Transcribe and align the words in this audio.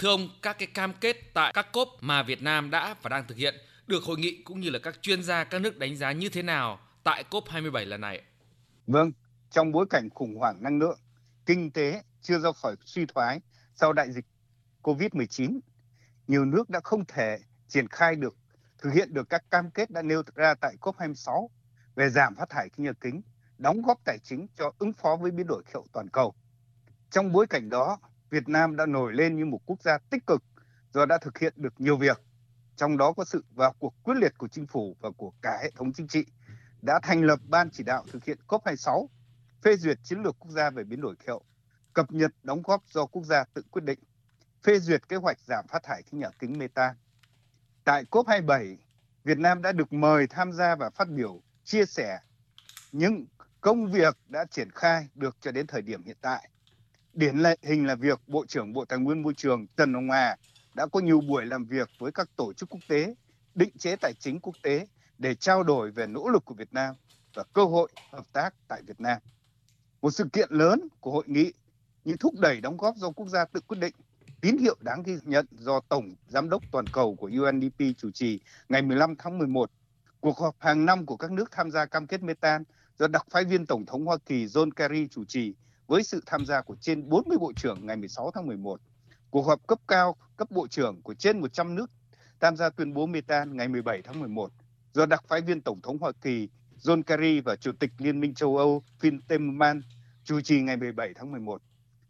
Thưa 0.00 0.08
ông, 0.08 0.28
các 0.42 0.56
cái 0.58 0.68
cam 0.74 0.92
kết 1.00 1.16
tại 1.34 1.52
các 1.54 1.66
COP 1.72 1.88
mà 2.00 2.22
Việt 2.22 2.42
Nam 2.42 2.70
đã 2.70 2.94
và 3.02 3.08
đang 3.08 3.26
thực 3.26 3.38
hiện 3.38 3.54
được 3.86 4.02
hội 4.04 4.18
nghị 4.18 4.42
cũng 4.42 4.60
như 4.60 4.70
là 4.70 4.78
các 4.82 5.02
chuyên 5.02 5.22
gia 5.22 5.44
các 5.44 5.60
nước 5.60 5.78
đánh 5.78 5.96
giá 5.96 6.12
như 6.12 6.28
thế 6.28 6.42
nào 6.42 6.78
tại 7.04 7.24
COP27 7.30 7.86
lần 7.86 8.00
này? 8.00 8.22
Vâng, 8.86 9.12
trong 9.50 9.72
bối 9.72 9.86
cảnh 9.90 10.08
khủng 10.10 10.36
hoảng 10.36 10.62
năng 10.62 10.78
lượng, 10.78 10.98
kinh 11.46 11.70
tế 11.70 12.02
chưa 12.22 12.38
ra 12.38 12.52
khỏi 12.52 12.76
suy 12.84 13.06
thoái 13.06 13.40
sau 13.74 13.92
đại 13.92 14.12
dịch 14.12 14.24
COVID-19, 14.82 15.60
nhiều 16.26 16.44
nước 16.44 16.70
đã 16.70 16.80
không 16.84 17.04
thể 17.04 17.38
triển 17.68 17.88
khai 17.88 18.16
được, 18.16 18.36
thực 18.78 18.90
hiện 18.92 19.14
được 19.14 19.28
các 19.28 19.50
cam 19.50 19.70
kết 19.70 19.90
đã 19.90 20.02
nêu 20.02 20.22
ra 20.34 20.54
tại 20.54 20.76
COP26 20.80 21.48
về 21.94 22.08
giảm 22.10 22.34
phát 22.34 22.48
thải 22.50 22.68
khí 22.68 22.84
nhà 22.84 22.92
kính, 23.00 23.22
đóng 23.58 23.82
góp 23.82 23.98
tài 24.04 24.18
chính 24.18 24.46
cho 24.58 24.72
ứng 24.78 24.92
phó 24.92 25.16
với 25.16 25.30
biến 25.30 25.46
đổi 25.46 25.62
khí 25.66 25.70
hậu 25.74 25.86
toàn 25.92 26.08
cầu. 26.08 26.34
Trong 27.10 27.32
bối 27.32 27.46
cảnh 27.46 27.70
đó, 27.70 27.98
Việt 28.30 28.48
Nam 28.48 28.76
đã 28.76 28.86
nổi 28.86 29.12
lên 29.14 29.36
như 29.36 29.44
một 29.44 29.60
quốc 29.66 29.82
gia 29.82 29.98
tích 29.98 30.26
cực 30.26 30.42
do 30.92 31.06
đã 31.06 31.18
thực 31.18 31.38
hiện 31.38 31.52
được 31.56 31.80
nhiều 31.80 31.96
việc, 31.96 32.22
trong 32.76 32.96
đó 32.96 33.12
có 33.12 33.24
sự 33.24 33.44
vào 33.54 33.74
cuộc 33.78 33.94
quyết 34.02 34.14
liệt 34.16 34.38
của 34.38 34.48
chính 34.48 34.66
phủ 34.66 34.96
và 35.00 35.10
của 35.10 35.32
cả 35.42 35.58
hệ 35.62 35.70
thống 35.76 35.92
chính 35.92 36.08
trị 36.08 36.24
đã 36.82 37.00
thành 37.02 37.22
lập 37.22 37.38
ban 37.48 37.70
chỉ 37.70 37.84
đạo 37.84 38.04
thực 38.12 38.24
hiện 38.24 38.38
COP26, 38.48 39.06
phê 39.62 39.76
duyệt 39.76 39.98
chiến 40.04 40.22
lược 40.22 40.36
quốc 40.38 40.50
gia 40.50 40.70
về 40.70 40.84
biến 40.84 41.00
đổi 41.00 41.16
khí 41.16 41.24
hậu, 41.28 41.44
cập 41.92 42.12
nhật 42.12 42.30
đóng 42.42 42.62
góp 42.62 42.82
do 42.90 43.06
quốc 43.06 43.24
gia 43.24 43.44
tự 43.54 43.62
quyết 43.70 43.84
định, 43.84 43.98
phê 44.62 44.78
duyệt 44.78 45.08
kế 45.08 45.16
hoạch 45.16 45.40
giảm 45.40 45.66
phát 45.68 45.82
thải 45.82 46.02
khí 46.02 46.18
nhà 46.18 46.30
kính 46.38 46.58
metan. 46.58 46.96
Tại 47.84 48.04
COP27, 48.10 48.76
Việt 49.24 49.38
Nam 49.38 49.62
đã 49.62 49.72
được 49.72 49.92
mời 49.92 50.26
tham 50.26 50.52
gia 50.52 50.74
và 50.76 50.90
phát 50.90 51.08
biểu 51.08 51.42
chia 51.64 51.84
sẻ 51.84 52.18
những 52.92 53.26
công 53.60 53.92
việc 53.92 54.18
đã 54.28 54.44
triển 54.50 54.70
khai 54.70 55.08
được 55.14 55.36
cho 55.40 55.52
đến 55.52 55.66
thời 55.66 55.82
điểm 55.82 56.02
hiện 56.04 56.16
tại. 56.20 56.50
Điển 57.12 57.36
lệ 57.38 57.56
hình 57.62 57.86
là 57.86 57.94
việc 57.94 58.20
Bộ 58.26 58.46
trưởng 58.46 58.72
Bộ 58.72 58.84
Tài 58.84 58.98
nguyên 58.98 59.22
Môi 59.22 59.34
trường 59.34 59.66
Trần 59.76 59.94
Hồng 59.94 60.10
Hà 60.10 60.36
đã 60.74 60.86
có 60.86 61.00
nhiều 61.00 61.20
buổi 61.20 61.46
làm 61.46 61.64
việc 61.64 61.90
với 61.98 62.12
các 62.12 62.28
tổ 62.36 62.52
chức 62.52 62.68
quốc 62.68 62.80
tế, 62.86 63.14
định 63.54 63.78
chế 63.78 63.96
tài 63.96 64.14
chính 64.18 64.40
quốc 64.40 64.56
tế 64.62 64.86
để 65.18 65.34
trao 65.34 65.62
đổi 65.62 65.90
về 65.90 66.06
nỗ 66.06 66.28
lực 66.28 66.44
của 66.44 66.54
Việt 66.54 66.72
Nam 66.72 66.94
và 67.34 67.44
cơ 67.52 67.64
hội 67.64 67.90
hợp 68.12 68.24
tác 68.32 68.54
tại 68.68 68.82
Việt 68.86 69.00
Nam. 69.00 69.18
Một 70.02 70.10
sự 70.10 70.24
kiện 70.32 70.48
lớn 70.52 70.88
của 71.00 71.10
hội 71.10 71.24
nghị 71.26 71.52
như 72.04 72.16
thúc 72.20 72.34
đẩy 72.38 72.60
đóng 72.60 72.76
góp 72.76 72.96
do 72.96 73.10
quốc 73.10 73.28
gia 73.28 73.44
tự 73.44 73.60
quyết 73.60 73.78
định, 73.80 73.94
tín 74.40 74.58
hiệu 74.58 74.76
đáng 74.80 75.02
ghi 75.02 75.16
nhận 75.22 75.46
do 75.50 75.80
Tổng 75.88 76.14
Giám 76.26 76.48
đốc 76.48 76.62
Toàn 76.70 76.88
cầu 76.88 77.16
của 77.16 77.30
UNDP 77.42 77.82
chủ 77.96 78.10
trì 78.10 78.40
ngày 78.68 78.82
15 78.82 79.14
tháng 79.18 79.38
11, 79.38 79.70
cuộc 80.20 80.38
họp 80.38 80.56
hàng 80.58 80.86
năm 80.86 81.06
của 81.06 81.16
các 81.16 81.32
nước 81.32 81.50
tham 81.50 81.70
gia 81.70 81.86
cam 81.86 82.06
kết 82.06 82.22
metan 82.22 82.64
do 82.98 83.08
đặc 83.08 83.26
phái 83.30 83.44
viên 83.44 83.66
Tổng 83.66 83.86
thống 83.86 84.06
Hoa 84.06 84.16
Kỳ 84.26 84.46
John 84.46 84.70
Kerry 84.70 85.08
chủ 85.08 85.24
trì 85.24 85.54
với 85.90 86.02
sự 86.02 86.22
tham 86.26 86.46
gia 86.46 86.62
của 86.62 86.76
trên 86.80 87.08
40 87.08 87.38
bộ 87.38 87.52
trưởng 87.56 87.86
ngày 87.86 87.96
16 87.96 88.30
tháng 88.30 88.46
11, 88.46 88.80
cuộc 89.30 89.42
họp 89.42 89.66
cấp 89.66 89.78
cao 89.88 90.16
cấp 90.36 90.50
bộ 90.50 90.66
trưởng 90.68 91.02
của 91.02 91.14
trên 91.14 91.40
100 91.40 91.74
nước 91.74 91.90
tham 92.40 92.56
gia 92.56 92.70
tuyên 92.70 92.94
bố 92.94 93.06
metan 93.06 93.56
ngày 93.56 93.68
17 93.68 94.02
tháng 94.02 94.20
11 94.20 94.52
do 94.92 95.06
đặc 95.06 95.24
phái 95.28 95.40
viên 95.40 95.60
Tổng 95.60 95.80
thống 95.80 95.98
Hoa 95.98 96.12
Kỳ 96.22 96.48
John 96.82 97.02
Kerry 97.02 97.40
và 97.40 97.56
Chủ 97.56 97.72
tịch 97.72 97.90
Liên 97.98 98.20
minh 98.20 98.34
châu 98.34 98.56
Âu 98.56 98.82
Phil 98.98 99.14
Timmermans 99.28 99.84
chủ 100.24 100.40
trì 100.40 100.60
ngày 100.60 100.76
17 100.76 101.14
tháng 101.14 101.32
11. 101.32 101.62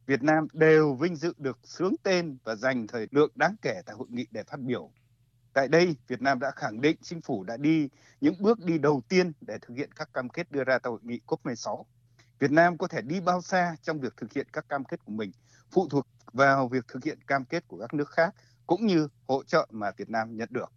Việt 0.06 0.22
Nam 0.22 0.46
đều 0.52 0.94
vinh 0.94 1.16
dự 1.16 1.34
được 1.38 1.58
sướng 1.64 1.94
tên 2.02 2.38
và 2.44 2.54
dành 2.54 2.86
thời 2.86 3.06
lượng 3.10 3.30
đáng 3.34 3.56
kể 3.62 3.82
tại 3.86 3.96
hội 3.96 4.06
nghị 4.10 4.26
để 4.30 4.42
phát 4.42 4.60
biểu. 4.60 4.90
Tại 5.52 5.68
đây, 5.68 5.96
Việt 6.08 6.22
Nam 6.22 6.38
đã 6.40 6.50
khẳng 6.56 6.80
định 6.80 6.96
chính 7.02 7.20
phủ 7.20 7.44
đã 7.44 7.56
đi 7.56 7.88
những 8.20 8.34
bước 8.40 8.58
đi 8.64 8.78
đầu 8.78 9.02
tiên 9.08 9.32
để 9.40 9.58
thực 9.62 9.74
hiện 9.76 9.92
các 9.92 10.12
cam 10.12 10.28
kết 10.28 10.52
đưa 10.52 10.64
ra 10.64 10.78
tại 10.78 10.90
hội 10.90 11.00
nghị 11.02 11.20
COP16. 11.26 11.84
Việt 12.40 12.50
Nam 12.50 12.78
có 12.78 12.86
thể 12.86 13.02
đi 13.02 13.20
bao 13.20 13.42
xa 13.42 13.76
trong 13.82 14.00
việc 14.00 14.16
thực 14.16 14.32
hiện 14.32 14.46
các 14.52 14.68
cam 14.68 14.84
kết 14.84 15.00
của 15.04 15.12
mình 15.12 15.32
phụ 15.70 15.88
thuộc 15.88 16.06
vào 16.32 16.68
việc 16.68 16.88
thực 16.88 17.04
hiện 17.04 17.18
cam 17.26 17.44
kết 17.44 17.68
của 17.68 17.78
các 17.78 17.94
nước 17.94 18.10
khác 18.10 18.34
cũng 18.66 18.86
như 18.86 19.08
hỗ 19.28 19.42
trợ 19.42 19.68
mà 19.70 19.90
Việt 19.96 20.10
Nam 20.10 20.36
nhận 20.36 20.48
được. 20.50 20.72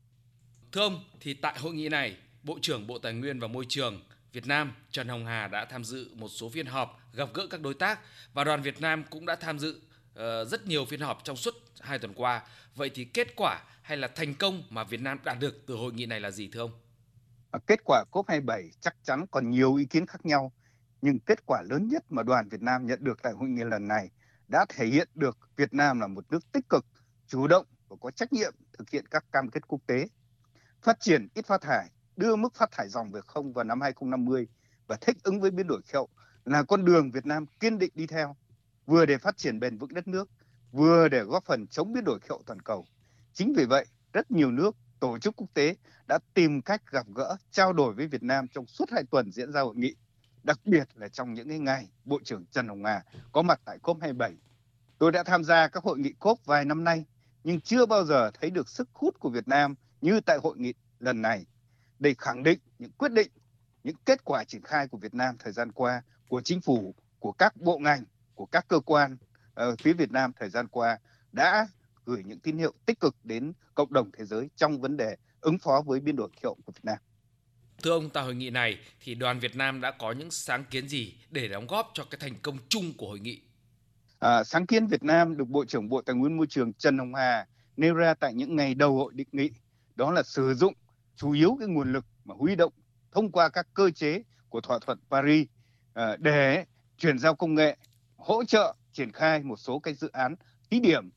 Thưa 0.72 0.82
ông, 0.82 1.04
thì 1.20 1.34
tại 1.34 1.60
hội 1.60 1.74
nghị 1.74 1.90
này, 1.90 2.18
Bộ 2.44 2.60
trưởng 2.62 2.88
Bộ 2.88 3.00
Tài 3.00 3.14
nguyên 3.14 3.40
và 3.40 3.48
Môi 3.48 3.66
trường 3.70 4.04
Việt 4.34 4.48
Nam 4.48 4.74
Trần 4.92 5.08
Hồng 5.08 5.26
Hà 5.26 5.48
đã 5.48 5.66
tham 5.66 5.84
dự 5.84 6.10
một 6.16 6.28
số 6.30 6.50
phiên 6.50 6.66
họp 6.66 7.00
gặp 7.14 7.30
gỡ 7.34 7.48
các 7.50 7.62
đối 7.62 7.74
tác 7.74 8.00
và 8.34 8.44
đoàn 8.44 8.62
Việt 8.62 8.82
Nam 8.82 9.04
cũng 9.10 9.26
đã 9.26 9.36
tham 9.36 9.60
dự 9.60 9.82
uh, 10.12 10.48
rất 10.48 10.68
nhiều 10.68 10.86
phiên 10.86 11.00
họp 11.00 11.24
trong 11.24 11.36
suốt 11.36 11.54
hai 11.80 12.00
tuần 12.00 12.14
qua. 12.14 12.42
Vậy 12.76 12.92
thì 12.96 13.06
kết 13.06 13.36
quả 13.36 13.62
hay 13.82 13.98
là 13.98 14.08
thành 14.08 14.36
công 14.36 14.64
mà 14.70 14.84
Việt 14.84 15.02
Nam 15.02 15.20
đạt 15.24 15.40
được 15.40 15.64
từ 15.68 15.76
hội 15.76 15.94
nghị 15.94 16.06
này 16.06 16.20
là 16.20 16.32
gì 16.32 16.50
thưa 16.54 16.60
ông? 16.60 16.72
À, 17.52 17.60
kết 17.68 17.80
quả 17.86 18.04
COP27 18.12 18.70
chắc 18.80 18.96
chắn 19.04 19.26
còn 19.32 19.50
nhiều 19.50 19.76
ý 19.76 19.86
kiến 19.86 20.06
khác 20.06 20.26
nhau, 20.26 20.52
nhưng 21.04 21.20
kết 21.20 21.46
quả 21.46 21.62
lớn 21.62 21.88
nhất 21.88 22.04
mà 22.10 22.24
đoàn 22.24 22.50
Việt 22.50 22.62
Nam 22.62 22.86
nhận 22.86 23.04
được 23.04 23.22
tại 23.24 23.34
hội 23.34 23.50
nghị 23.50 23.64
lần 23.64 23.88
này 23.88 24.10
đã 24.48 24.66
thể 24.70 24.86
hiện 24.86 25.10
được 25.16 25.38
Việt 25.56 25.74
Nam 25.74 26.00
là 26.00 26.08
một 26.08 26.32
nước 26.32 26.52
tích 26.52 26.70
cực, 26.70 26.86
chủ 27.28 27.48
động 27.48 27.66
và 27.88 27.96
có 28.02 28.12
trách 28.12 28.34
nhiệm 28.34 28.54
thực 28.78 28.90
hiện 28.90 29.06
các 29.08 29.26
cam 29.32 29.50
kết 29.50 29.68
quốc 29.68 29.82
tế 29.88 30.08
phát 30.82 31.00
triển 31.00 31.28
ít 31.34 31.46
phát 31.46 31.62
thải, 31.62 31.90
đưa 32.16 32.36
mức 32.36 32.56
phát 32.56 32.72
thải 32.72 32.90
dòng 32.90 33.12
về 33.12 33.22
không 33.28 33.54
vào 33.54 33.64
năm 33.64 33.82
2050 33.82 34.48
và 34.88 34.98
thích 35.02 35.18
ứng 35.24 35.42
với 35.42 35.52
biến 35.52 35.68
đổi 35.68 35.82
khí 35.82 35.92
hậu 35.94 36.10
là 36.46 36.64
con 36.64 36.86
đường 36.86 37.12
Việt 37.12 37.26
Nam 37.26 37.46
kiên 37.60 37.80
định 37.80 37.92
đi 37.96 38.08
theo, 38.08 38.36
vừa 38.86 39.06
để 39.06 39.18
phát 39.18 39.38
triển 39.38 39.60
bền 39.60 39.78
vững 39.78 39.94
đất 39.94 40.08
nước, 40.08 40.30
vừa 40.72 41.08
để 41.08 41.24
góp 41.24 41.46
phần 41.46 41.68
chống 41.68 41.94
biến 41.94 42.04
đổi 42.04 42.20
khí 42.20 42.28
hậu 42.30 42.44
toàn 42.46 42.60
cầu. 42.60 42.86
Chính 43.34 43.54
vì 43.58 43.66
vậy, 43.66 43.86
rất 44.14 44.32
nhiều 44.32 44.52
nước, 44.52 44.76
tổ 45.00 45.20
chức 45.20 45.36
quốc 45.36 45.48
tế 45.54 45.76
đã 46.08 46.20
tìm 46.34 46.62
cách 46.62 46.82
gặp 46.92 47.06
gỡ, 47.16 47.38
trao 47.52 47.74
đổi 47.74 47.94
với 47.94 48.08
Việt 48.08 48.24
Nam 48.24 48.48
trong 48.48 48.68
suốt 48.68 48.90
hai 48.92 49.04
tuần 49.12 49.32
diễn 49.32 49.52
ra 49.52 49.62
hội 49.62 49.76
nghị, 49.76 49.96
đặc 50.44 50.60
biệt 50.66 50.88
là 50.96 51.08
trong 51.08 51.34
những 51.34 51.64
ngày 51.64 51.90
Bộ 52.06 52.20
trưởng 52.24 52.46
Trần 52.46 52.68
Hồng 52.68 52.86
Hà 52.86 53.04
có 53.32 53.42
mặt 53.42 53.62
tại 53.66 53.78
COP27. 53.84 54.36
Tôi 54.98 55.12
đã 55.12 55.24
tham 55.24 55.44
gia 55.44 55.68
các 55.68 55.84
hội 55.84 56.00
nghị 56.00 56.14
COP 56.20 56.46
vài 56.46 56.66
năm 56.66 56.84
nay, 56.84 57.06
nhưng 57.44 57.62
chưa 57.62 57.86
bao 57.86 58.06
giờ 58.06 58.32
thấy 58.32 58.50
được 58.50 58.70
sức 58.70 58.90
hút 58.94 59.20
của 59.20 59.30
Việt 59.30 59.48
Nam 59.48 59.76
như 60.02 60.20
tại 60.20 60.38
hội 60.44 60.58
nghị 60.58 60.74
lần 61.00 61.22
này 61.22 61.46
để 62.00 62.16
khẳng 62.18 62.44
định 62.44 62.60
những 62.80 62.92
quyết 62.92 63.12
định, 63.12 63.32
những 63.84 63.96
kết 64.06 64.24
quả 64.24 64.44
triển 64.44 64.62
khai 64.62 64.88
của 64.88 64.98
Việt 64.98 65.14
Nam 65.14 65.36
thời 65.40 65.54
gian 65.54 65.72
qua, 65.72 66.02
của 66.30 66.42
chính 66.42 66.62
phủ, 66.62 66.96
của 67.20 67.32
các 67.32 67.58
bộ 67.58 67.78
ngành, 67.78 68.04
của 68.36 68.46
các 68.46 68.66
cơ 68.68 68.80
quan 68.80 69.18
uh, 69.70 69.80
phía 69.80 69.94
Việt 69.94 70.12
Nam 70.12 70.32
thời 70.40 70.50
gian 70.50 70.68
qua 70.68 71.00
đã 71.32 71.68
gửi 72.06 72.24
những 72.24 72.40
tín 72.40 72.58
hiệu 72.58 72.74
tích 72.86 73.00
cực 73.00 73.16
đến 73.24 73.54
cộng 73.76 73.94
đồng 73.94 74.12
thế 74.12 74.26
giới 74.26 74.50
trong 74.56 74.82
vấn 74.82 74.98
đề 74.98 75.16
ứng 75.42 75.58
phó 75.58 75.82
với 75.86 76.00
biến 76.00 76.16
đổi 76.16 76.30
khí 76.30 76.40
hậu 76.44 76.58
của 76.66 76.72
Việt 76.72 76.86
Nam. 76.86 76.98
Thưa 77.84 77.92
ông, 77.92 78.10
tại 78.10 78.24
hội 78.24 78.36
nghị 78.36 78.50
này 78.50 78.78
thì 79.00 79.16
đoàn 79.16 79.40
Việt 79.40 79.56
Nam 79.56 79.82
đã 79.82 79.92
có 79.92 80.12
những 80.12 80.32
sáng 80.32 80.64
kiến 80.72 80.88
gì 80.88 81.14
để 81.30 81.48
đóng 81.48 81.68
góp 81.68 81.92
cho 81.94 82.04
cái 82.04 82.20
thành 82.22 82.36
công 82.42 82.58
chung 82.70 82.94
của 82.98 83.08
hội 83.08 83.20
nghị? 83.20 83.42
À, 84.20 84.44
sáng 84.44 84.66
kiến 84.66 84.88
Việt 84.88 85.04
Nam 85.04 85.38
được 85.38 85.48
Bộ 85.48 85.66
trưởng 85.66 85.90
Bộ 85.90 86.02
Tài 86.02 86.16
nguyên 86.16 86.38
Môi 86.38 86.48
trường 86.48 86.74
Trần 86.74 86.98
Hồng 86.98 87.16
Hà 87.16 87.48
nêu 87.78 87.94
ra 87.94 88.14
tại 88.14 88.34
những 88.34 88.56
ngày 88.56 88.76
đầu 88.76 88.98
hội 88.98 89.14
định 89.16 89.28
nghị 89.32 89.50
đó 89.96 90.12
là 90.12 90.24
sử 90.24 90.54
dụng 90.54 90.74
chủ 91.16 91.32
yếu 91.32 91.58
cái 91.60 91.68
nguồn 91.68 91.94
lực 91.94 92.06
mà 92.26 92.36
huy 92.38 92.56
động 92.56 92.74
thông 93.12 93.32
qua 93.32 93.50
các 93.50 93.68
cơ 93.74 93.90
chế 93.90 94.24
của 94.50 94.62
thỏa 94.62 94.80
thuận 94.80 95.00
Paris 95.12 95.48
à, 95.94 96.18
để 96.20 96.66
chuyển 96.98 97.20
giao 97.20 97.36
công 97.36 97.56
nghệ 97.56 97.78
hỗ 98.16 98.44
trợ 98.44 98.76
triển 98.94 99.12
khai 99.12 99.44
một 99.44 99.60
số 99.60 99.80
cái 99.80 99.94
dự 99.94 100.10
án 100.14 100.36
thí 100.72 100.80
điểm 100.80 101.10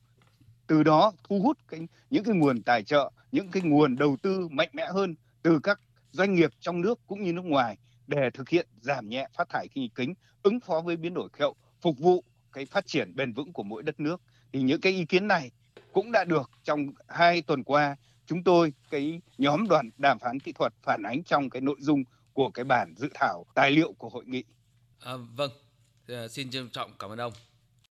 từ 0.67 0.83
đó 0.83 1.13
thu 1.23 1.39
hút 1.39 1.57
cái, 1.67 1.79
những 2.09 2.23
cái 2.23 2.35
nguồn 2.35 2.63
tài 2.63 2.83
trợ 2.83 3.11
những 3.31 3.51
cái 3.51 3.63
nguồn 3.63 3.95
đầu 3.95 4.17
tư 4.21 4.47
mạnh 4.51 4.69
mẽ 4.73 4.87
hơn 4.93 5.15
từ 5.41 5.59
các 5.63 5.79
doanh 6.11 6.35
nghiệp 6.35 6.51
trong 6.59 6.81
nước 6.81 6.99
cũng 7.07 7.23
như 7.23 7.33
nước 7.33 7.45
ngoài 7.45 7.77
để 8.07 8.29
thực 8.33 8.49
hiện 8.49 8.67
giảm 8.81 9.09
nhẹ 9.09 9.27
phát 9.37 9.49
thải 9.49 9.67
khí 9.67 9.89
kính 9.95 10.13
ứng 10.43 10.59
phó 10.59 10.81
với 10.81 10.97
biến 10.97 11.13
đổi 11.13 11.29
khí 11.33 11.41
hậu 11.41 11.55
phục 11.81 11.99
vụ 11.99 12.23
cái 12.51 12.65
phát 12.65 12.87
triển 12.87 13.15
bền 13.15 13.33
vững 13.33 13.53
của 13.53 13.63
mỗi 13.63 13.83
đất 13.83 13.99
nước 13.99 14.21
thì 14.53 14.61
những 14.61 14.81
cái 14.81 14.93
ý 14.93 15.05
kiến 15.05 15.27
này 15.27 15.51
cũng 15.93 16.11
đã 16.11 16.23
được 16.23 16.51
trong 16.63 16.87
hai 17.07 17.41
tuần 17.41 17.63
qua 17.63 17.95
chúng 18.25 18.43
tôi 18.43 18.73
cái 18.89 19.21
nhóm 19.37 19.67
đoàn 19.67 19.89
đàm 19.97 20.19
phán 20.19 20.39
kỹ 20.39 20.51
thuật 20.51 20.73
phản 20.83 21.03
ánh 21.03 21.23
trong 21.23 21.49
cái 21.49 21.61
nội 21.61 21.77
dung 21.79 22.03
của 22.33 22.49
cái 22.49 22.65
bản 22.65 22.93
dự 22.97 23.09
thảo 23.13 23.45
tài 23.55 23.71
liệu 23.71 23.93
của 23.93 24.09
hội 24.09 24.25
nghị. 24.25 24.43
À, 24.99 25.13
vâng, 25.35 25.51
à, 26.07 26.27
xin 26.27 26.49
trân 26.49 26.69
trọng 26.69 26.91
cảm 26.99 27.09
ơn 27.09 27.17
ông. 27.17 27.33